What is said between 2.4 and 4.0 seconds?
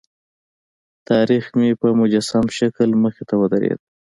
شکل مخې ته ودرېد.